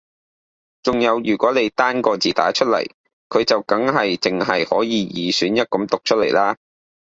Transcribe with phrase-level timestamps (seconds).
[0.81, 2.89] 仲有如果你單個字打出嚟
[3.29, 6.57] 佢就梗係淨係可以二選一噉讀出嚟啦